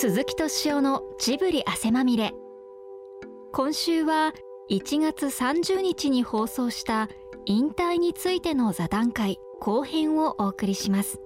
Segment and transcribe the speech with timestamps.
[0.00, 2.32] 鈴木敏夫のジブリ汗まみれ。
[3.52, 4.32] 今週は
[4.70, 7.08] 1月30日に放送した
[7.46, 11.20] 引退についての座談会後編をお送りします。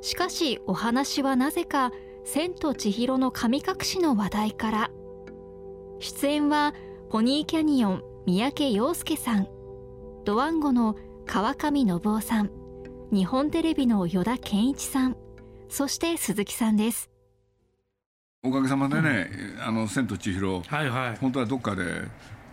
[0.00, 1.90] しかしお話はなぜか
[2.24, 4.90] 千と千尋の神隠しの話題から。
[5.98, 6.74] 出演は
[7.10, 9.48] ポニーキャニオン三宅陽介さん。
[10.24, 10.94] ドワンゴの
[11.26, 12.52] 川上信夫さん。
[13.12, 15.16] 日本テレビの依田健一さん。
[15.68, 17.11] そして鈴木さんです。
[18.44, 19.30] おかげさまでね
[19.64, 21.16] 「あの千と千尋」はいはい。
[21.20, 22.02] 本当はどっかで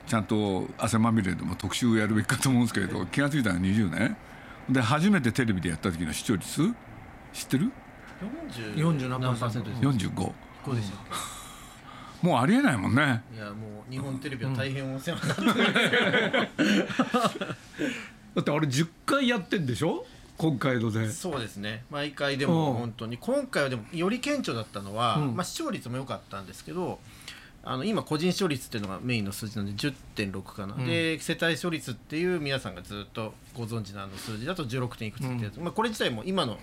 [0.06, 4.16] ちゃんと汗まみれでも特集をやるべきかと思うんですけれど気が付いたら20年
[4.70, 6.72] で初めてテレビでやった時の視聴率
[7.34, 7.72] 知ってる
[8.76, 9.82] ？40何パーセントです。
[9.82, 10.34] 45こ
[10.68, 10.98] うでした
[12.22, 13.24] もうありえないもんね。
[13.34, 15.64] いやもう日本テレビは大変お世話になって
[18.36, 20.06] だってあれ10回やってんでしょ？
[20.40, 21.12] 今回ので。
[21.12, 21.84] そうですね。
[21.92, 22.78] 毎回でもうん。
[22.78, 23.18] 本当に。
[23.18, 25.36] 今回はでもより顕著だったのは、うん。
[25.36, 27.00] まあ、視聴率も良かったんですけど
[27.62, 30.86] あの今個人視聴率っていうのがメインの数字なんで10.6かな、うん。
[30.86, 34.96] で世帯視聴率っていう皆さんがずっとご存知のあの数字だと 16.
[34.96, 36.58] 点いくつってやつ、まあ、これ自体も今の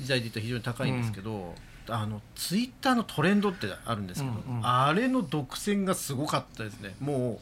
[0.00, 1.54] 時代で言うと非常に高いんですけど、
[1.88, 7.38] あのツイッターのトレンドってあるんですけど、うんうんあれの独占がすごかったですねも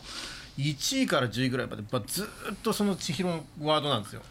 [0.58, 2.26] う1位から10位ぐらいまで、まあ、ずっ
[2.64, 4.02] とその千尋のワードなん。
[4.02, 4.22] ですよ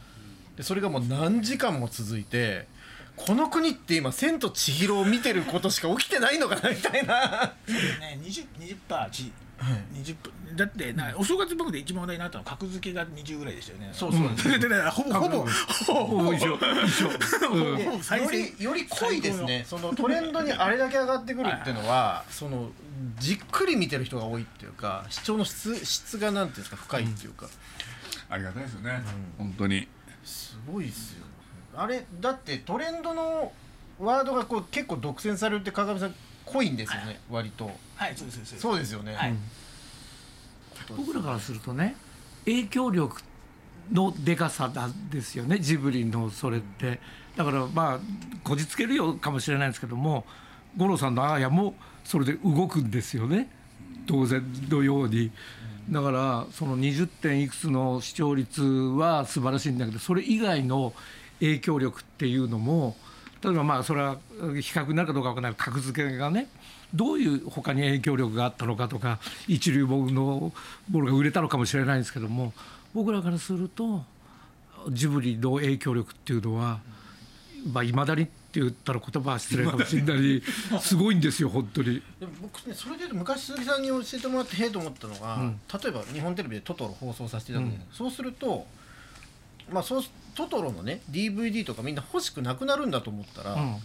[0.57, 2.67] でそれがもう何時間も続いて
[3.15, 7.53] この国って今「千と千尋」を見てることしか起きてないのかなみたいな。
[7.67, 10.15] ね、20, 20パーち20
[10.55, 13.89] だってなお正月番組で一番話題になったのは格付けが20ぐらいでしたよね。
[13.91, 14.29] そうそう。
[14.29, 15.45] ですでででほぼほぼほ
[15.93, 16.55] ぼほぼ一緒。
[16.85, 17.09] 一緒。
[17.51, 19.65] うんほぼ再よ生りより濃いですね。
[19.67, 22.69] そのトレンドにあれだけ上がってくるっていうのはその
[23.19, 27.47] じっくり見てる人が多いっていうか視聴の質質がなんていうんですか深いっていうか、
[28.29, 29.01] ありがたいですよね、
[29.37, 29.87] 本当に
[30.27, 31.25] すごいですよ。
[31.75, 33.51] あれだってトレンドの
[33.99, 36.15] ワードがこう結構独占されるって川上さん
[36.45, 37.71] 濃いんですよね、割と。
[37.95, 38.59] はいそうですそうです。
[38.59, 39.33] そうですよね、はい。
[40.95, 41.95] 僕らからするとね
[42.45, 43.21] 影響力
[43.91, 46.99] のでかさなんですよねジブリのそれって。
[47.35, 47.99] だからまあ
[48.43, 50.25] こじつけるよかもしれないんですけども
[50.75, 53.49] 五郎さんのアーヤもそれで動くんですよね
[54.07, 55.31] 当然のように。
[55.89, 60.93] だからその20点いくつの視聴率は素晴らしいんだけどそれ以外の
[61.39, 62.97] 影響力っていうのも
[63.41, 65.55] 例えばまあそれは比較になるかどうかわからない。
[65.57, 66.49] 格付けがね
[66.93, 70.51] どういう他に影響力があったのかとか一流本の
[70.89, 72.53] ものが売れたのかもしれないんですけども
[72.93, 74.03] 僕らからすると
[74.89, 76.79] ジブリの影響力っていうのは
[77.71, 80.41] まあいまだにって言ったら言葉は失礼かもしれない
[80.81, 82.01] すごいんですよ本当に。
[82.41, 85.59] 僕ねそれで言うと昔鈴木さんに教えてもらってへえと思ったのが、うん。
[85.71, 88.65] 例えば日本テレビでトトロ放送させていただくじゃないそうすると
[89.71, 90.03] まあそう
[90.35, 93.75] トトロのね DVD とかみんな欲しくなくなるんだと思ったら、うん。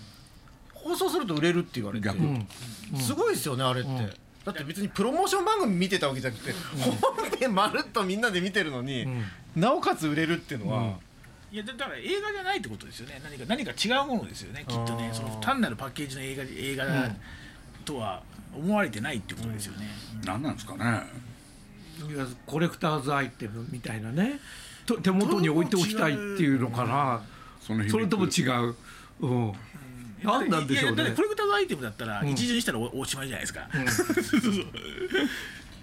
[0.75, 2.09] 放送すると売れるって言われて、
[2.99, 3.97] すごいですよねあれって、ん
[4.45, 6.53] だって別にプロモーション番組見てたわけじゃなくて、
[7.01, 9.25] 本編まるっとみんなで見てるのに、ん
[9.55, 10.95] なおかつ売れるっていうのは、うん
[11.53, 13.21] いやだだから映画じゃないってことですよね。
[13.23, 14.65] 何か何か違うものですよね。
[14.67, 17.11] きっとねその単なるパッケージの映画映画
[17.85, 18.23] とは
[18.57, 19.87] 思われてないってことですよね、
[20.25, 21.03] 何なんですかね。
[22.11, 24.41] いやコレクターズアイテムみたいなね。
[24.87, 27.23] と手元に置いておきたいっていうのかな。
[27.61, 28.75] そのそれとも違う、
[29.21, 29.53] うん、
[30.23, 30.97] 何なんでしょうね。
[30.97, 32.29] だってコレクターズアイテムだったらん。
[32.29, 33.69] 一時にしたらおおしまいじゃないですか、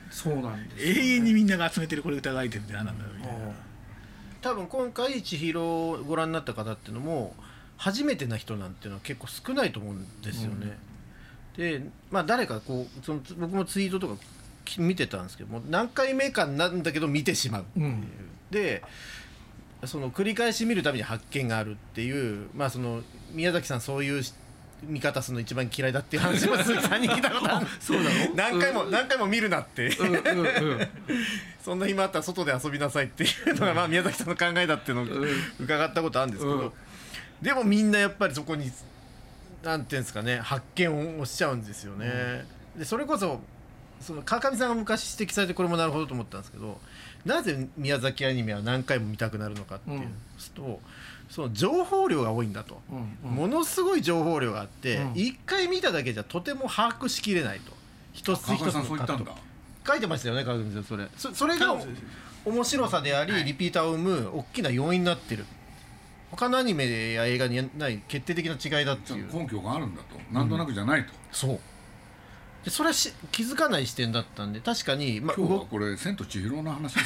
[0.09, 3.68] そうなんです永遠にみんなが集めてるコレクターズアイテムって何なんだろうみたいな
[4.41, 7.35] 多分今回千尋をご覧になった方っていうのも
[7.77, 10.77] 初めてな人なんていうのは結構少ないと思うんですよね。
[11.57, 14.15] でまあ誰かこうその僕もツイートとか
[14.65, 18.07] き見てたんですけども何回目かなんだけど見てしまうっていう、うん。
[18.51, 18.83] で
[19.85, 23.01] その繰り返し見るたびに発見があるっていうまあその
[23.31, 24.23] 宮崎さんそういう
[24.83, 28.09] 見方するの一番嫌いだっていう話も鈴木さんに聞いたことあるそうなの？
[28.35, 29.87] 何回も何回も見るなって。
[29.87, 30.87] うんうんうん。
[31.63, 35.25] そんな暇あったら外で遊びなさいっていうのがまあ宮崎さんの考えだっていうのを
[35.59, 36.71] 伺ったことあるんですけど、うん。
[37.41, 38.71] でもみんなやっぱりそこに
[39.63, 42.45] なんていうんですかね発見をしちゃうんですよね。
[42.77, 43.41] でそれこそ
[44.01, 46.79] その川上さんが昔指摘されてこれもなるほどと思ったんですけど
[47.25, 50.07] なぜ宮崎アニメは何回も見たくなるのかっていう
[50.55, 50.79] と、
[51.29, 53.35] その情報量が多いんだと、うんうん。
[53.35, 55.11] ものすごい情報量があってうん。
[55.15, 57.71] 一、回見ただけじゃとても把握しきれないと。
[58.13, 59.31] 一つ一つのんそう言ったんだ。
[59.87, 60.83] 書いてましたよね川上さん。
[60.83, 61.77] それそそれが
[62.45, 65.45] 面白さでありリピーターを生む大きな要因になってる。
[66.31, 69.29] 他のアニメや映画にない決定的な違いだっていう。
[69.29, 70.33] と根拠があるんだと。
[70.33, 71.59] なんとなくじゃないと、そう
[72.63, 76.93] でそれはし気づかない視点だったんで確かに、まあ、今日は動これ「千と千尋」の話。
[76.95, 76.99] で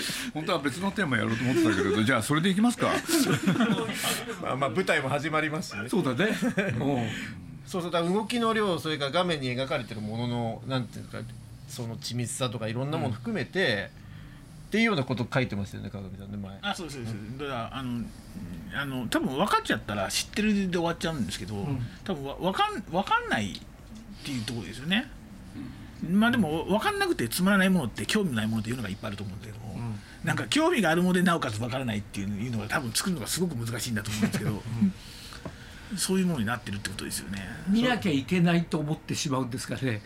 [0.00, 2.88] すね本当は別のテーマやろうと思ってたけれどじゃあそれでいきますか。
[4.42, 5.88] まあ、まあ舞台も始まりますしね。
[5.88, 6.34] そうだね。
[7.66, 11.18] そうそうだ動きの量それから画面に描かれてるもののなんていうか
[11.66, 13.90] その緻密さとかいろんなもの含めて、
[14.68, 16.58] っていうようなこと書いてましたよね川上さんね前。
[16.62, 18.06] あそうですそうです、だからあのうん
[18.76, 21.54] あの多分分かっちゃったら知ってるで終わっちゃうんですけど、
[22.04, 23.60] 多分わ分かん分かんない
[24.24, 25.10] っていうところですよね、
[26.10, 29.76] まあでも分かんなくてつまらないものって興味ないものっていうのがいっぱいあると思うんだけども、
[30.24, 34.62] なんか興味があるものでなおかつ分からないっていうのが多分作るのがすごく難しいんだと思うんですけど、
[35.98, 37.46] そういうものになってるってことですよね。
[37.68, 40.00] 見なきゃいけないと思ってしまうんですかね。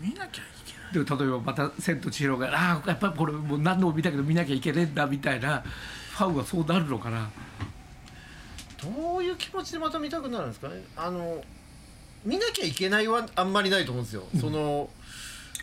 [0.00, 1.04] 見なきゃいけない。
[1.04, 7.30] でも例えばまた「千と千尋が」ああやっぱりこれもう何度も見たけど見なきゃいけねえんだみたいなファンはそうなるのかな。
[8.80, 10.84] どういう気持ちでまた見たくなるんですかね。
[10.96, 11.42] あの
[12.28, 14.90] 見なきゃいけないはあんまりないと思うんですよ、その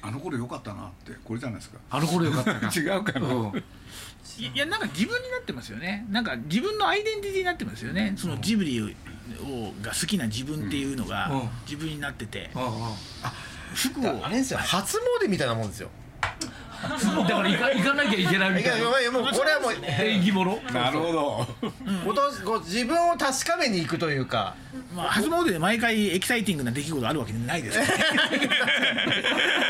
[0.02, 1.78] あの頃良かったなってこれじゃないですか。
[1.90, 2.70] あの頃よかったか。
[2.76, 3.64] 違うかな、うん。
[4.38, 6.06] いいやなんか自分になってますよね。
[6.10, 8.14] なんか自分のアイデンティティになってますよね。
[8.18, 8.88] そのジブリを
[9.82, 11.50] が好きな自分っていうのがうん。
[11.66, 12.52] 自分になってて。
[12.54, 12.96] あ
[13.74, 14.26] 服を。
[14.26, 14.60] あれですよ。
[14.60, 15.90] 初詣みたいなもんですよ。
[15.90, 16.05] あ
[17.28, 18.90] だから行か行かなきゃいけないみいたいな。
[18.90, 20.62] やいやもうこれはもう縁起物。
[20.74, 21.48] なるほど。
[22.04, 24.56] 今年こう自分を確かめに行くというか。
[24.96, 27.80] まあ初詣で毎回エキサイティングな出来事あるわけないです。
[27.80, 27.86] か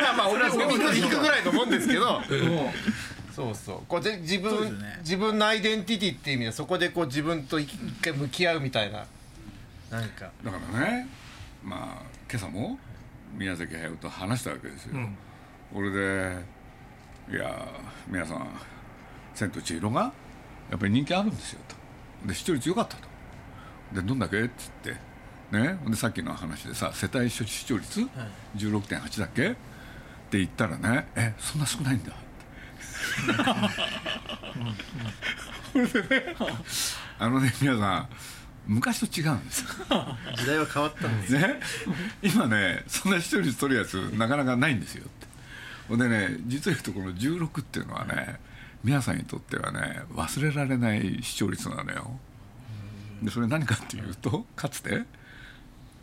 [0.04, 2.22] らまあ俺はおみくじ引くぐらいのもんですけど。
[2.30, 2.60] う ん
[3.36, 3.80] そうそう。
[3.88, 4.98] こうで自分そうですね。
[5.02, 7.70] 自分のアイデンティティっていう意味でそこでこう自分と一
[8.02, 9.06] 回向き合うみたいな。
[9.92, 10.30] なんか。
[10.44, 11.08] だからね
[11.64, 12.80] まあ今朝も
[13.34, 15.18] 宮崎駿と話したわけですよ、ん。
[15.74, 16.38] これで
[17.32, 17.68] 「いや
[18.08, 18.48] 皆さん
[19.34, 20.02] 『千と千尋』が
[20.70, 21.76] やっぱり人気あるんですよ」と。
[22.28, 23.08] で視聴率良かったと。
[23.94, 24.96] でどんだけっつって
[25.52, 28.02] ねでさっきの話でさ世帯視聴率
[28.56, 29.52] 16.8だっけ？
[29.52, 29.56] っ
[30.30, 32.12] て言ったらね「えそんな少ないんだ」
[35.74, 36.36] こ れでね
[37.20, 38.10] あのね皆さん
[38.68, 39.68] 昔と違うんですよ。
[40.36, 41.60] 時代は変わったんですね、
[42.24, 45.28] 今ねそんな視聴率取るやつなかなかないんですよって
[45.88, 48.40] ほんでね実は言うとこの16っていうのはね
[48.84, 52.20] 皆さんにとってはね忘れられない視聴率なのよ。
[53.22, 55.04] でそれ何かっていうとかつて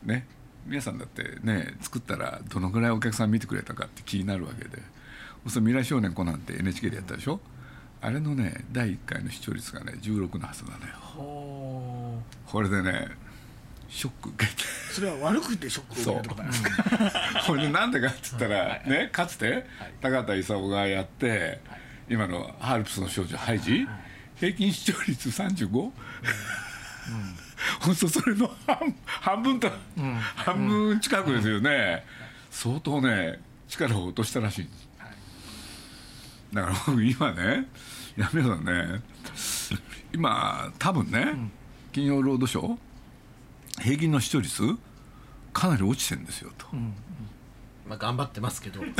[0.05, 0.26] ね
[0.67, 4.82] 皆さんだってね作ったらどのぐらいお客さん見てくれたかって気になるわけで。
[5.49, 7.40] そう未来少年コナンって NHK でやったでしょ？
[8.00, 12.23] あれのね第1回の視聴率がね16のはずなのよ。
[12.46, 13.08] これでね
[13.93, 14.62] ショック受けて。
[14.91, 16.50] それは悪くてショックを受けたってことなん。
[16.50, 19.67] ですかこれでなんでかっつったら、ねかつて
[20.00, 21.61] 高田勲がやって、
[22.09, 23.87] 今のハルプスの少女ハイジ、
[24.37, 25.69] 平均視聴率 35?
[27.81, 29.71] ほんとそれの半半分と、
[30.37, 32.05] 半分近くですよね、
[32.50, 34.88] 相当ね力を落としたらしいんです。
[36.55, 37.67] だから僕 今ね
[38.17, 39.00] いや皆さんね。
[40.15, 41.35] 今多分ね、
[41.93, 42.79] 金曜ロードショー
[43.82, 44.62] 平均の視聴率
[45.52, 46.67] かなり落ちてるんですよと。
[47.87, 48.82] まあ頑張ってますけど。
[48.84, 48.94] いや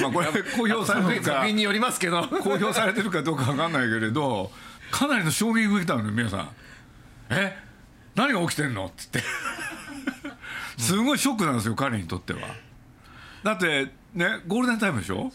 [0.00, 4.52] まあこれ公表されてるかによりますけど公表されてるかどうかわかんないけれど
[4.90, 6.50] かなりの衝撃を受けたのよ皆さん
[7.30, 7.58] 「え？
[8.14, 9.22] 何が起きてんの?」っつって。
[10.78, 12.40] すごいショックなんですよ彼にとっては。
[13.42, 15.32] だってねゴールデンタイムでしょ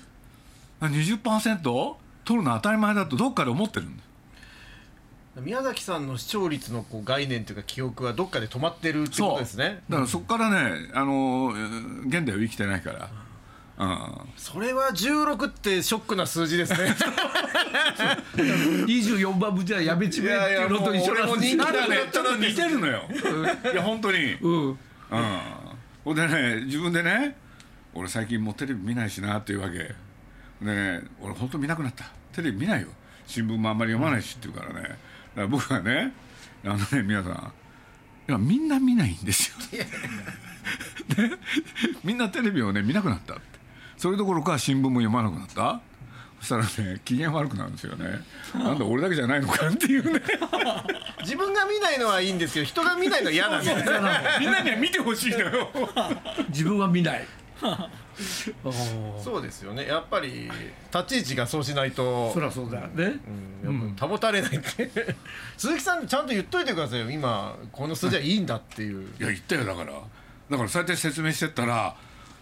[0.81, 1.95] ？20%
[2.25, 4.05] 取るの当たり前だとどっかで思ってるんです
[5.41, 9.81] 宮崎さんの視聴率のこう概念というか記憶はどっかで止まってるってことですね。
[9.89, 11.51] だからそこからねあの
[12.05, 13.09] 現代を生きてないから。
[13.79, 14.11] うん。
[14.37, 16.95] それは16ってショックな数字ですね。
[18.85, 21.61] 24番分じゃやめちめえっていうのと一緒なんですよ。
[22.37, 23.01] 似てるのよ
[23.73, 24.33] いや本当に。
[24.35, 24.67] うん。
[24.69, 24.77] うん、
[26.05, 27.35] ほんでね自分でね
[27.95, 29.77] 俺最近もうテレビ見ないしなっていうわけ。
[29.77, 29.95] で
[30.61, 32.05] ね俺本当見なくなった。
[32.33, 32.89] テレビ見ないよ。
[33.25, 34.81] 新聞もあんまり読まないしっていうからね。
[34.81, 34.95] だか
[35.41, 36.13] ら僕はね
[36.63, 37.33] あのね皆さん
[38.29, 39.87] いやみんな見ないんですよ、ね、
[42.03, 43.43] みんなテレビをね見なくなったって。
[43.97, 45.81] それどころか新聞も読まなくなった。
[46.39, 48.19] そしたらね機嫌悪くなるんですよね。
[48.53, 50.21] なんだ俺だけじゃないのかっていうね。
[51.21, 53.77] 自分が見ないのはいいんですけど人が見ないのは嫌なんですよ。
[54.39, 55.69] みんなには見てほしいのよ。
[56.49, 57.25] 自分は見ない
[59.23, 59.87] そうですよね。
[59.87, 60.49] やっぱり
[60.93, 63.19] 立ち位置がそうしないとそりゃそうだよね。
[63.63, 63.95] うん。
[63.99, 64.89] 保たれないって。
[65.57, 67.09] 鈴木さんちゃんと言っといてくださいよ。
[67.09, 69.07] 今この数字はいいんだっていう。
[69.19, 69.93] いや言ったよだから。
[69.93, 71.95] だからそうやって説明してったら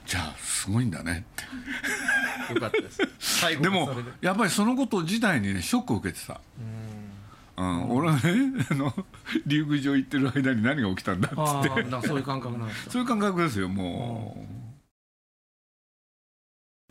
[0.06, 2.54] じゃあすごいんだねって。
[2.54, 3.00] よかったです。
[3.20, 6.40] 最後でもやっぱりそのこと自体にねショックを受けてた。
[7.58, 8.22] うん、俺はね
[8.72, 8.94] あの
[9.46, 11.64] 竜宮城行ってる間に何が起きたんだっつああっ
[12.02, 12.92] てそういう感覚なんですか。
[12.92, 14.48] そういう感覚ですよも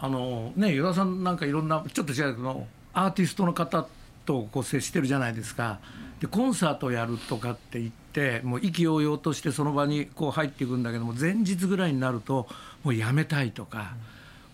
[0.01, 3.87] あのね与田さんなんかいろんなちょっと違うけどアーティストの方
[4.25, 5.79] とこう接してるじゃないですか。
[6.21, 12.47] でコンサートやるとかって言ってもう意気揚々としてその場にこう入っていくんだけども前日ぐらいになると
[12.83, 13.95] もうやめたいとか、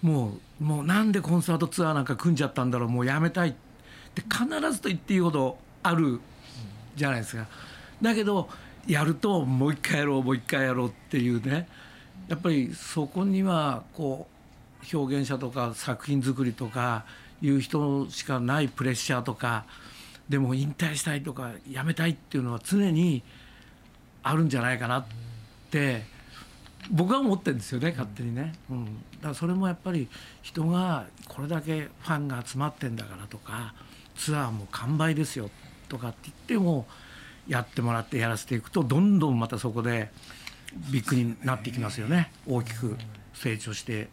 [0.02, 3.50] もうもうなんでコンサートツアーなんか組んじゃったんだろうもうやめたい。
[3.50, 3.52] っ
[4.14, 6.20] て必ずと言っていいほどある
[6.94, 7.46] じゃないですか。
[8.00, 8.48] だけど
[8.86, 11.68] やるともう一回やろうもう一回やろうっていうね。
[12.28, 14.35] やっぱりそこにはこう
[14.92, 17.04] 表現者とか作品作りとか
[17.42, 19.64] いう人しかないプレッシャーとか
[20.28, 23.22] でも引退したいとかやめたいっていうのは常に
[24.22, 25.04] あるんじゃないかなっ
[25.70, 26.02] て
[26.90, 28.90] 僕は思ってるんですよね勝手にね、うん、だ
[29.22, 30.08] からそれもやっぱり
[30.42, 33.74] 人がこれだけファンが集まってんだからとか
[34.16, 35.50] ツアーも完売ですよ
[35.88, 36.86] とかって言っても
[37.48, 40.10] やってもらってやらせていくとどんどんまたそこで
[40.90, 42.32] ビッグになっていきますよね。
[42.46, 42.96] 大きく
[43.34, 44.08] 成長して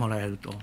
[0.00, 0.54] もらえると。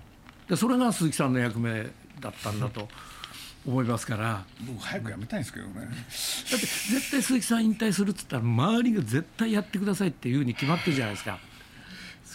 [0.50, 1.84] でそれが鈴木さんの役目
[2.20, 2.88] だったんだと
[3.65, 4.46] 思いますから。
[4.62, 5.74] 僕早くやめたいんですけどね。
[5.82, 11.39] だって絶対鈴木さん引退するっつったら周りが絶対やってくださいっていうふうに決まってるじゃないですか。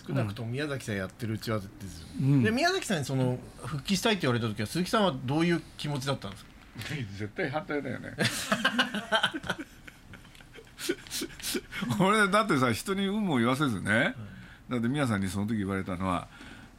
[0.06, 2.42] 少なくとも宮崎さんやってるうちはですよ、うん。
[2.42, 6.50] で宮崎さんにその復帰したいって言われた時は鈴木さんはどういう気持ちだったんですか？
[7.18, 8.14] 絶対反対だよね。
[12.00, 14.14] 俺だってさ人に有無を言わせずね、
[14.68, 16.28] だって宮さんにその時言われたのは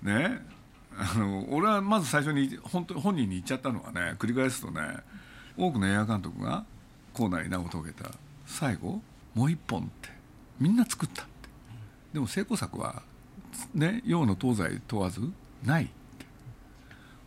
[0.04, 0.42] ね。
[0.96, 4.82] あの俺はまず最初に本当本人に言っちゃったのはね繰り返すとね
[5.58, 6.66] 多くの映画監督が
[7.14, 8.12] 校内に名を遂げた。
[8.46, 9.02] 最後
[9.34, 10.10] もう一本って
[10.60, 11.32] みんな作ったって。
[12.14, 13.02] でも成功作は
[13.74, 15.22] ね洋の東西問わず
[15.64, 15.94] ないって。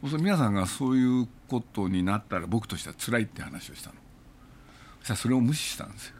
[0.08, 3.96] そ皆さんがそういうことになったら僕としては辛いって話をしたの。
[5.00, 6.14] そしたらそれを無視したんですよ。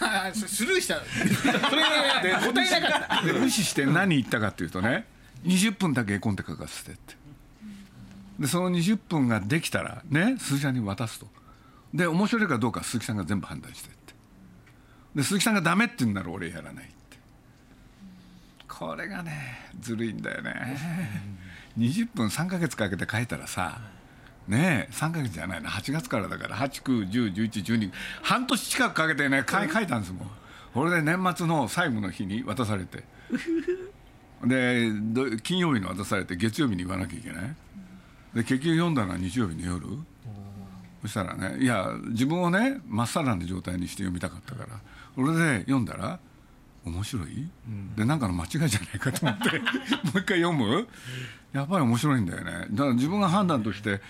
[0.00, 1.00] ああス スルーした。
[1.00, 1.82] それ
[2.22, 3.26] で 答えなかった。
[3.26, 5.06] で無視して何言ったかっていうとね
[5.44, 7.16] 20分だけ絵コンテ書かせてって。
[8.38, 11.28] でその20分ができたらね鈴木さんに渡すと。
[11.94, 14.14] で面白いかどうか鈴木さんが全部判断してって。
[15.14, 16.94] で鈴木さんがダメって言うんなら俺やらないって。
[18.68, 21.32] これがねずるいんだよね。
[21.78, 23.80] 20分3ヶ月かけて書いたらさ
[24.48, 25.70] ねえ3ヶ月じゃないな。
[25.70, 26.56] 8月からだから。
[26.56, 30.30] 89101112半年近くかけてね書いたんですもん。
[30.74, 33.04] これで年末の最後の日に渡されて。
[34.44, 37.56] でど金曜日に渡されて月曜日に言わなきゃいけない。
[38.34, 39.86] で結局読んだのは日曜日の夜。
[41.02, 44.80] そしたらねいや自分をねまっさらな状態にして読みたかったから。
[45.14, 46.18] それで読んだら
[46.84, 47.48] 面白い、
[47.96, 49.58] でなんかの間違いじゃないかと思って。
[50.02, 50.88] もう一回読む？
[51.52, 52.66] やっぱり面白いんだよね。
[52.72, 54.00] だから自分が判断として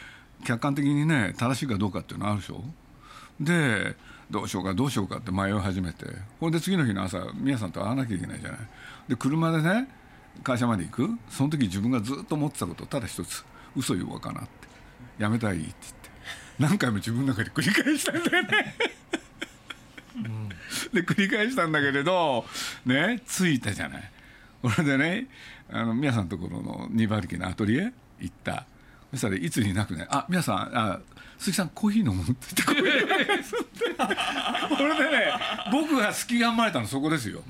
[0.45, 2.63] 客観的にね正しいかどうかっていうのあるでしょ？
[3.41, 3.97] で
[4.31, 6.07] どうしようかどうしようかって迷い始めて
[6.41, 8.61] ほんで次の日の朝宮さんと会わなきゃいけないじゃない。
[9.09, 9.89] で車でね
[10.43, 11.09] 会社まで行く。
[11.29, 13.45] その時自分がずっと思ってたことただ一つ
[13.77, 14.51] 嘘言おうかなって。
[15.19, 16.11] やめたらいいって言って。
[16.59, 18.77] 何回も自分の中で繰り返したんだよね。
[20.93, 22.45] で繰り返したんだけれど
[22.85, 24.11] ね着いたじゃない。
[24.63, 25.27] これでね
[25.71, 28.67] あの宮さんのところの2馬力のアトリエ行った
[29.13, 30.99] そしたらいつになくね「あ宮さんあ
[31.39, 35.33] 鈴木さんコーヒー飲む?」って言ってコーヒー飲むってこれでね
[35.71, 37.43] 僕が好き頑張れたのそこですよ、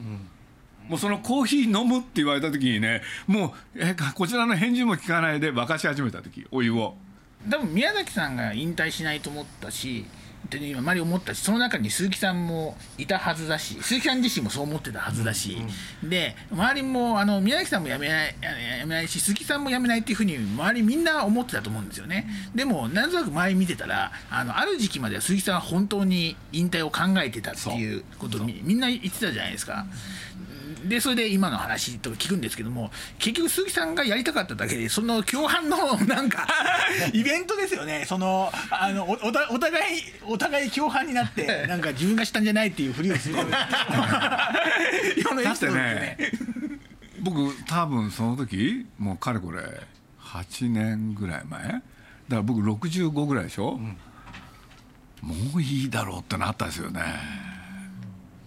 [0.88, 6.96] もうそのコーヒー飲むって言われた時にねもうえこちらの返事も聞かないで沸かし始めた時お湯を。
[7.50, 10.04] 多分宮崎さんが引退しないと思ったし
[10.56, 15.58] ってあまり思ったしその中に鈴木さんもいたはずだし鈴木さん自身もそう思ってたはずだし、
[16.02, 18.34] で周りもあの宮崎さんも辞めない
[18.80, 29.86] 辞めないし鈴木さんも辞めないっていうふうに周りみんな思ってたと思うんですよね、でもなんとなく周り見てたらあのある時期までは鈴木さんは本当に引退を考えてたっていうことをみみんな言ってたじゃないですか。
[30.84, 36.46] でそれで今の話とか聞くんですけども結局鈴木さんがやりたかっただけでその共犯の なんか
[37.12, 38.04] イベントですよね。
[38.06, 44.52] そのあのおお互いお互い共犯になって なんか自分がしたんじゃないっていうふりをするような。
[45.10, 46.16] エピソードですね。
[47.20, 49.60] 僕多分その時もうかれこれ
[50.20, 51.82] 8年ぐらい前だか
[52.28, 53.78] ら僕65ぐらいでしょ、
[55.20, 57.51] もういいだろうってなったんですよね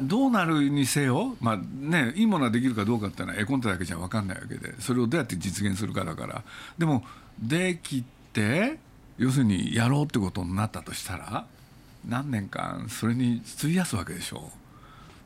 [0.02, 6.44] どうなるにせよまあねいいものができるかどうかっていうのは絵コンテだけじゃ分かんないわけでそれをどうやって実現するかだから。
[6.78, 7.04] でも
[7.40, 8.80] できて
[9.18, 11.46] 要するにやろうってことになったとしたら
[12.08, 14.52] 何年間それに費やすわけでしょ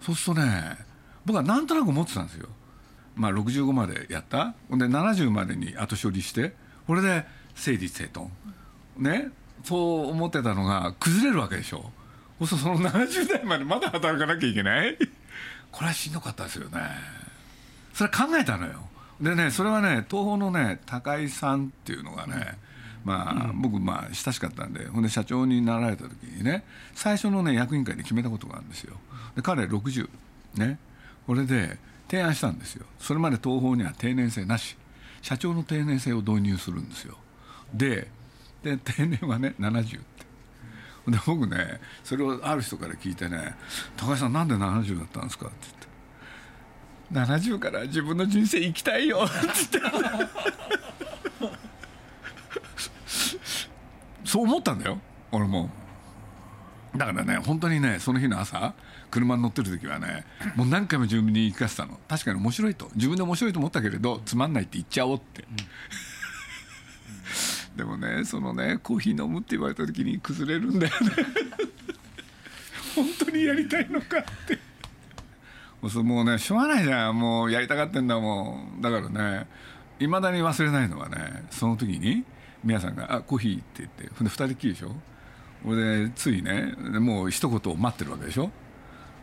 [0.01, 0.77] そうするとね
[1.25, 2.47] 僕はなんとなく思ってたんですよ。
[3.15, 4.53] まあ65までやった。
[4.69, 6.53] ほんで70までに後処理して
[6.87, 8.29] これで整理整頓。
[8.97, 9.29] ね
[9.63, 11.91] そう思ってたのが崩れるわけでしょ
[12.39, 14.97] そうするとその70代までまだ働かなきゃいけない？
[15.71, 16.79] これはしんどかったですよね。
[17.93, 18.87] それ考えたのよ。
[19.21, 22.57] でねそれはね東宝のね高井さんっていうのがね
[23.05, 28.95] まあ、僕まあ親しかったんでほんで社長になられた時にね最初のね役員会で決めたことがあるんですよ。
[29.35, 30.09] で彼60
[30.55, 30.77] ね
[31.25, 31.77] これで
[32.09, 32.85] 提案したんですよ。
[32.99, 34.75] それまで東宝には定年制なし。
[35.21, 37.17] 社長の定年制を導入するんですよ。
[37.73, 38.07] で
[38.63, 40.25] で定年はね70って
[41.11, 43.55] で僕ねそれをある人から聞いてね
[43.97, 45.55] 「高橋さんなんで70だったんですか?」って
[47.11, 50.29] 言って「70から自分の人生生きたいよ」って言って
[54.25, 54.99] そう思ったんだよ。
[55.31, 55.71] 俺も。
[56.95, 58.73] だからね本当にねその日の朝
[59.11, 60.25] 車に乗ってる時はね
[60.55, 61.99] もう何回も自分に言い聞かせたの。
[62.07, 62.91] 確かに面白いと。
[62.95, 65.45] 自分で面白いと思ったけれどつまんないって言っちゃおうって、
[67.75, 71.09] でもねそのねコーヒー飲むって言われた時に崩れるんだよね。
[72.95, 74.59] 本当にやりたいのかって。
[75.81, 77.19] もうそもうねしょうがないじゃん。
[77.19, 78.81] もうやりたがってんだもん。
[78.81, 79.47] だからね
[79.99, 82.25] いまだに忘れないのはねその時に
[82.63, 84.09] 皆さんが「あコーヒー」って言って。
[84.15, 84.95] ほんで2人きりでしょ。
[85.65, 88.51] 俺でついねもう一言を待ってるわけでしょ。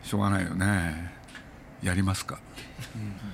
[0.03, 1.16] しょうがないよね
[1.83, 2.35] やりますか。
[2.35, 2.41] よ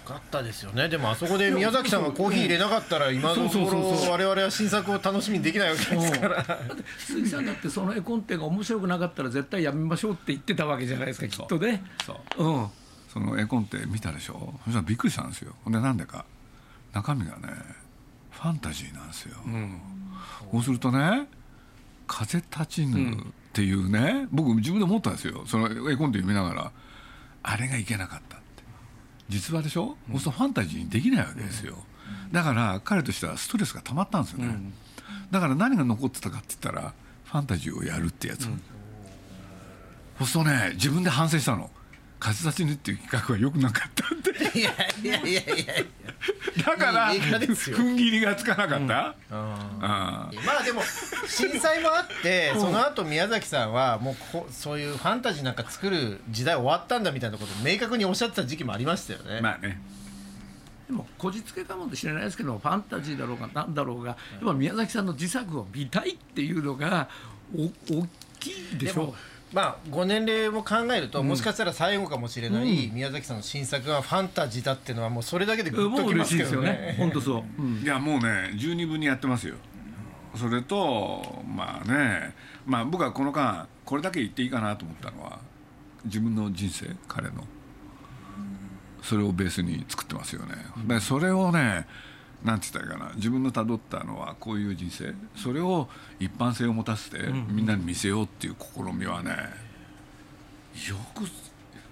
[0.06, 0.90] かったですよね。
[0.90, 6.46] でもあそこで宮崎さんがコーヒー入れなかったら今のとこそうそうそうそろ我々は新作を楽しみにできないわけですから。
[6.98, 11.84] 鈴木さんだってその絵コンテが面白くなかったら絶対やめましょうって言ってたわけじゃないですかきっとね。
[12.06, 12.44] そう。
[12.44, 12.68] うん。
[13.12, 14.54] その絵コンテ見たでしょ。
[14.66, 15.54] そしたらびっくりしたんですよ。
[15.64, 16.26] ほんでなんでか
[16.94, 17.54] 中身がね
[18.32, 19.38] ファンタジーなんですよ、
[20.52, 21.28] そうするとね
[22.08, 23.16] 「風立ちぬ」っ
[23.54, 25.46] ていうね、僕自分で思ったんですよ。
[25.46, 26.72] その絵コンテ読みながら
[27.44, 28.44] あれがいけなかったって。
[29.30, 31.78] 実話でしょ、そうするとファンタジーにできないわけですよ、
[32.32, 34.58] だから彼としてはストレスが溜まったんですよね、
[35.32, 36.94] だから何が残ってたかって言ったら
[37.26, 38.50] ファンタジーをやるってやつ、そ
[40.24, 41.72] うするとね自分で反省したの
[42.24, 45.56] 「風立ちぬ」っていう企画は良くなかったっていやいやいやいや。
[45.56, 45.74] いや
[46.66, 50.82] だから踏ん切りがつかなかった、ああーまあでも
[51.28, 59.82] 震災もあってその後宮崎さんはもうこそういうファンタジーなんか作る時代終わったんだみたいなことを明確におっしゃってた時期もありましたよね、まあね。
[60.88, 67.10] でもこじつけかもしれないですけどファンタジーだろうがなんだろうがやっぱ宮崎さんの自作を見たいっていうのが
[67.54, 68.08] お大
[68.40, 68.94] きいでしょ。
[68.94, 69.16] でも
[69.54, 76.96] まあご年齢も考えると、もしかしたら最後かもしれない、宮崎さんの新作がファンタジーだっていうのはもうそれだけでグッときますもう嬉しいけどねですよね。
[76.98, 77.82] 本当そう、うん。
[77.84, 79.56] いやもうね十二分にやってますよ。
[80.36, 82.34] それとまあね
[82.66, 85.40] まあ僕はこの間これだけ言っていいかなと思ったのは
[86.06, 87.44] 自分の人生彼の。
[89.04, 90.56] それをベースに作ってますよね、
[90.88, 91.86] でそれをね
[92.44, 93.16] なんて言ったらいいかな。
[93.16, 95.14] 自分のたどったのはこういう人生。
[95.36, 95.88] それを
[96.20, 97.18] 一般性を持たせて
[97.50, 99.32] みんなに見せようっていう試みはね
[100.90, 101.24] よく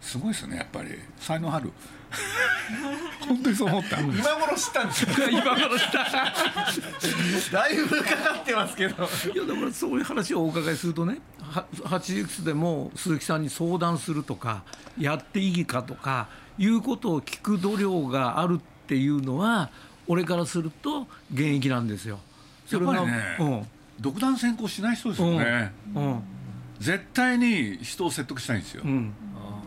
[0.02, 0.90] すごいですねやっぱり。
[1.20, 1.72] 才能ある。
[3.26, 5.30] 本当にそう思った、今頃知ったんですよ。
[5.30, 6.04] 今からした。
[7.58, 9.10] だいぶかかってますけど。
[9.34, 14.64] いやだからそういう話をお伺いするとねは80いくつでも鈴木さんに相談するとか
[14.98, 19.70] やっていいかとかいうことを聞く度量があるっていうのは
[20.12, 22.20] 俺からすると現役なんですよ。
[22.70, 23.66] やっぱりね、
[23.98, 26.06] 独断専行しない人ですよね、うん。
[26.06, 26.24] うん。
[26.80, 29.14] 絶対に人を説得したいんですよ、うん。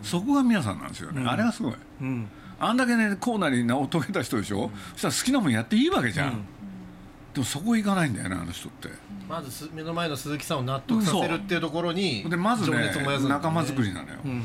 [0.02, 1.30] そこが皆さんなんですよね、うん。
[1.30, 1.74] あれがすごい。
[2.02, 2.28] うん。
[2.60, 6.44] あんだけねコーナーに名を遂げた人でしょ、そしたら好きなもんやっていいわけじゃん、
[7.32, 8.90] でもそこ行かないんだよねあの人って。
[9.28, 12.90] まずす目の前の鈴木さんを納得させるっていうところにでまずね。
[13.28, 14.42] 仲間作りなのよ、うん。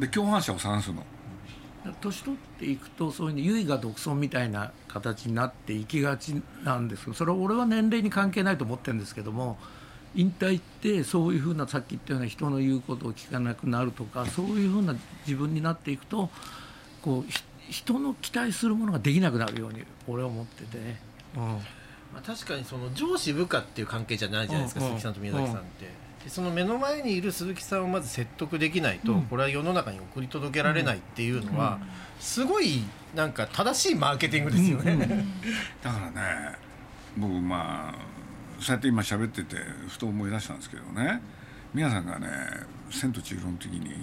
[0.00, 1.04] で共犯者を探すの
[2.00, 9.58] 年取っていくとそういう唯我独尊みたいな形になっていきがちなんですけどそれは俺は年齢に関係ないと思ってるんですけども
[10.14, 14.94] 引退ってそういうふうなさっき言ったような人の言うことを聞かなくなるとかそういうふうな
[15.26, 16.30] 自分になっていくと
[17.02, 20.78] こうひ人の期待するものができなくなるように俺は思ってて。
[20.78, 21.00] ね。
[21.36, 21.42] うん。
[22.12, 25.90] まあ、確かにその上司部下っていう関係じゃないじゃないですか、うんうん鈴木さんと宮崎さんって、で
[26.26, 31.78] その目の前にいる鈴木さんをまず説得できないと、これは世の中に送り届けられないっていうのは、
[32.20, 32.82] すごい
[33.14, 35.24] なんか正しいマーケティングですよね、
[35.82, 36.56] だからね
[37.16, 39.56] 僕まあそうやって今喋ってて
[39.88, 41.22] ふと思い出したんですけどね。
[41.72, 42.28] 皆さんがね
[42.90, 43.94] 「千と千尋」の時に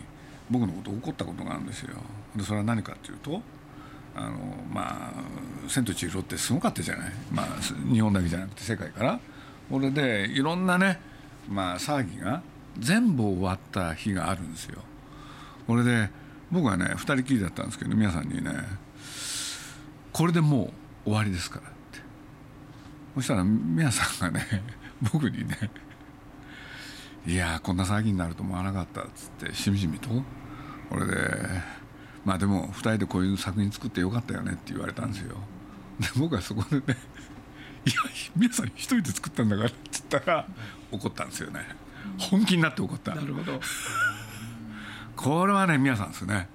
[0.50, 1.96] 僕のこと怒ったことがあるんですよ。
[2.36, 3.42] でそれは何かっていうと
[4.16, 4.38] あの
[4.72, 5.14] まあ
[5.68, 9.20] 「千と千尋」ってすごかったじゃない、まあ、す日本だけじゃなくて世界から。
[9.70, 11.00] これでいろんなね、
[11.50, 12.42] まあ、騒ぎが
[12.78, 14.82] 全部終わった日があるんですよ。
[15.68, 16.10] これで
[16.52, 18.52] 僕はね二人きりだったんですけど皆さんにね。
[20.12, 20.72] これでも
[21.06, 22.00] う終わりですからって。
[23.16, 24.46] そしたら皆さんがね
[25.14, 25.70] 僕にね
[27.28, 30.10] 「いやこんな騒ぎになると思わなかった」っつってしみじみと
[30.90, 31.50] これで
[32.24, 35.38] まあでも2人でこういう作品作ってよかったよねって言われたんですよ。
[36.00, 36.98] で僕はそこでね
[37.86, 37.96] いや
[38.36, 39.78] 皆さん一人で作ったんだから」って
[40.10, 40.48] 言ったら
[40.92, 41.62] 怒ったんですよね。
[42.18, 43.16] 本気になって怒った。
[43.16, 43.60] なるほど。
[45.16, 46.48] これはね皆さんですね。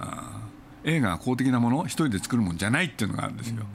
[0.00, 0.48] あー
[0.84, 3.66] 映画は公的なもの一人で作るもんじゃないっていうのがあるんですよ、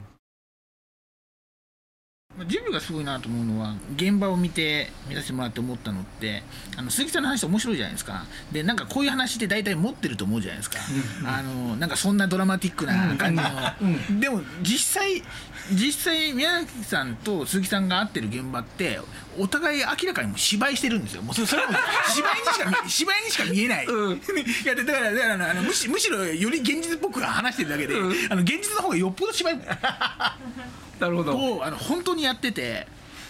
[2.48, 6.42] ジブリがすごいなと思うのは現場を見て見させてもらって思ったのって
[6.76, 8.24] あの鈴木さんの話って面白いじゃないですか。
[8.50, 10.78] でなんかこういう話って大体持ってると思うじゃないですか、
[11.26, 15.22] あのなんかそんなドラマティックな感じの、でも実際
[15.72, 19.00] 実際宮崎さんと鈴木さんが会ってる現場って
[19.38, 21.22] お互い明らかにもう芝居してるんですよ。
[21.22, 21.74] もうそれもう
[22.10, 23.88] 芝居にしか見芝居にしか見えない、 い
[24.66, 29.58] やだからだからあのむしむしろより現実っぽく話してるだけで、あの現実の方がよっぽど芝居
[31.00, 31.36] なるほど。
[31.36, 32.86] をあの本当にやってて。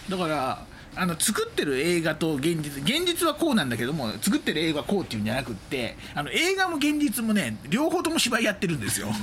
[0.09, 0.65] だから
[0.97, 9.07] あの作ってる映画と現実現実はこうなんだけども作ってる映画はこうっていうんじゃなくってあの映画も現実もね両方とも芝居やってるんですよ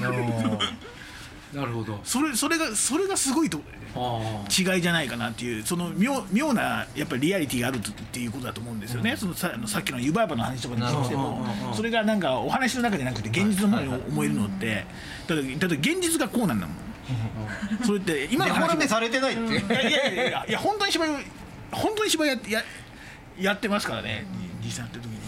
[1.52, 2.00] なるほど。
[2.02, 3.60] それそれがそれがすごいと
[3.94, 14.86] あ違いじゃないかなっていうその妙妙なやっぱりリアリティがあるっていうことだと思うんですよね、そのさあのさっきの湯婆婆の話とかにしてもそれがなんかお話の中じゃなくて現実のものに思えるのって
[15.26, 16.76] だってだって現実がこうなんだもん。
[17.84, 21.14] それって今の話されてないっていやいやいやいやいや本当に芝居を
[21.70, 22.62] 本当に芝居やや
[23.38, 24.24] やってますからね
[24.64, 25.18] 実際やってる時に。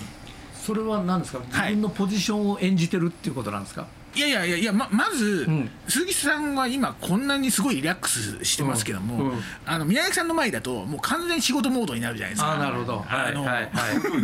[0.55, 1.41] それは何ですか？
[1.41, 3.85] 自分のポジションを演じてるっていうことなんですか、い
[4.20, 5.70] やいやいやいやままず、ん。
[5.88, 9.31] 鈴木さんは今こんなにすごいリラックスしてますけども、うん。
[9.31, 9.40] うん。
[9.66, 12.50] あの宮崎さんの前だともう完全に仕事モードになるじゃないですか。
[12.50, 13.05] ああなるほど。
[13.09, 13.70] あの、はいはいはい。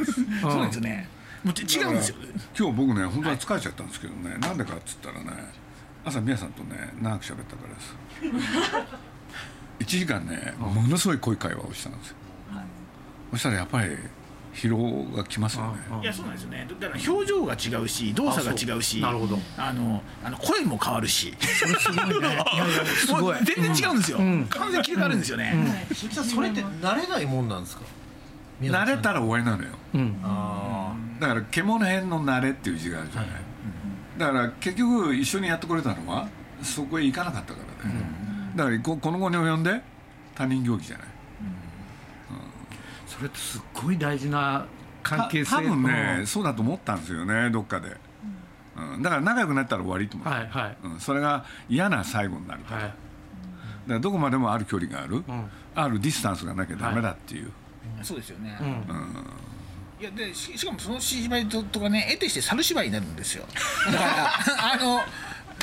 [0.43, 1.09] そうなんですよね。
[1.45, 2.17] もうち違うんですよ。
[2.59, 5.31] 今日僕ね本当は疲れちゃったんですけどね、なんでかっつったらね
[6.05, 7.97] 朝宮さんとね長く喋ったからです。
[9.81, 12.17] 1時間ねものすごい濃い会話をしたんですよ、
[13.31, 13.97] そしたらやっぱり
[14.53, 16.67] 疲労がきますよね、いやそうなんですよね。
[16.81, 19.13] だから表情が違うし動作が違うしあそう。
[19.13, 19.39] なるほど。
[19.57, 21.35] あのあの声も変わるし。
[21.39, 23.41] すごいね。
[23.57, 27.83] 全然違うんですよ、完全に切り替わるんですよね、鈴木さんそれって慣れないもんなんですか？
[28.61, 29.71] 慣れたら終わりなのよ。
[29.95, 30.21] うん。
[30.23, 33.31] あだから獣編の慣れっていう字があるじゃない、
[34.19, 36.29] だから結局一緒にやってくれたのは
[36.63, 37.95] そこへ行かなかったからね、
[38.57, 39.81] だからここの後に及んで
[40.35, 41.07] 他人行儀じゃない
[43.21, 44.67] それってすっごい大事な
[45.03, 47.95] 関係性た多分ねそうだと思ったんですよねどっかで、
[48.95, 50.77] うん、だから仲良くなったら終わりと思った、はいはい。
[50.85, 52.91] うん、それが嫌な最後になるから,、はい。
[52.91, 52.97] だか
[53.89, 55.23] らどこまでもある距離がある、
[55.75, 57.53] あるディスタンスがなきゃダメだっていう、
[58.03, 58.87] そうですよね、うん。
[60.01, 63.45] いやでししかもその芝居ととかね得てして猿芝居になるんですよ。
[63.93, 64.31] だから
[64.73, 65.03] あの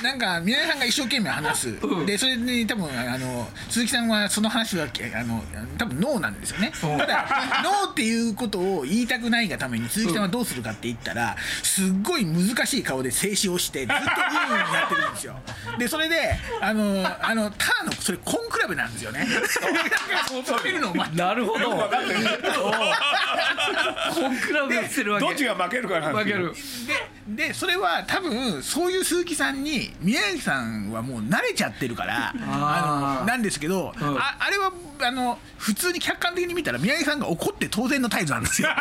[0.03, 4.88] なんか宮根さんが一生懸命話す、でそれに多分あの鈴木さんはその話はあ
[5.23, 5.43] の
[5.77, 7.27] 多分ノーなんですよね、ただ
[7.63, 15.36] ノーっていうことを言いたくないがために鈴木さんはどうするかって言ったらすっごい難しい顔で静止をしてずっとグーにやってるんですよ。
[15.79, 19.25] でそれであのあのただのそれコンクラベなんですよね。
[21.15, 21.69] なるほど。
[21.71, 21.79] コン
[24.39, 25.25] クラブやってるわけ。
[25.25, 26.33] どっちが負けるかなんで
[27.47, 34.17] でそれは多分そういう鈴木さんに宮崎さんはもう慣れちゃってるからあのなんですけど、ん。
[34.17, 38.69] ああれはあの普通に客観的に見たら宮崎さんが怒って当然の態度なんですよ。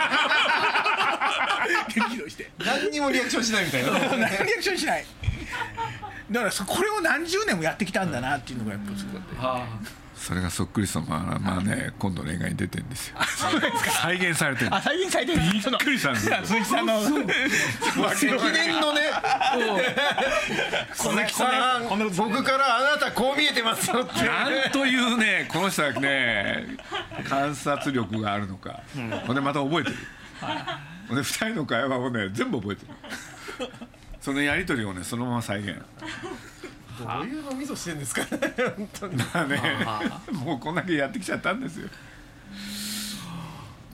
[1.89, 2.51] 激怒して。
[2.59, 3.91] 何にもリアクションしないみたいな。
[4.17, 5.07] 何リアクションしない。
[6.31, 9.67] だからそこれを何十年もやってきたんだなっていうのがやっぱすごかったは
[10.17, 13.17] それがそっくりさまあまあね今度の映画に出てんですよ。
[14.03, 14.75] 再現されてる。
[14.75, 15.41] あ再現されてる。
[15.41, 17.01] びっくりしたんですよ鈴木さんの。
[17.03, 19.03] 記念のね
[20.95, 24.25] 鈴木さん僕からあなたこう見えてますよって。
[24.25, 26.77] なんというねこの人はね
[27.29, 28.81] 観察力があるのか、
[29.27, 29.97] ほんでまた覚えてる、
[31.09, 33.69] ほんで2人の会話をね全部覚えてる。
[34.21, 35.77] そのやり取りをねそのまま再現
[36.99, 38.29] どういうのみそしてんですかね
[38.77, 39.17] 本当に。
[39.35, 39.61] まあね
[40.33, 41.89] もうこんだけやってきちゃったんですよ。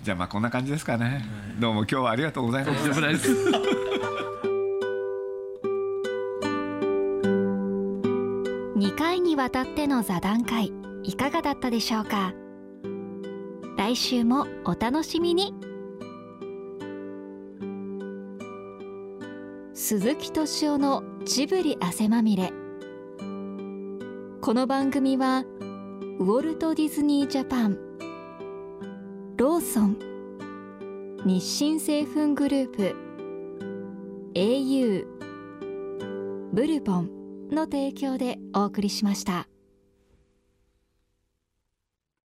[0.03, 1.25] じゃあまあこんな感じですかね、
[1.61, 3.31] どうも今日はありがとうございましたとんでもないです。
[8.77, 10.73] 2回にわたっての座談会
[11.05, 12.33] いかがだったでしょうか。
[13.77, 15.55] 来週もお楽しみに。
[19.75, 22.53] 鈴木敏夫のジブリ汗まみれ
[24.45, 25.45] この番組は
[26.19, 27.79] ウォルト・ディズニー・ジャパン
[29.37, 29.97] ローソン
[31.25, 32.97] 日清製粉グループ
[34.35, 35.07] au
[36.53, 39.47] ブルボンの提供でお送りしました。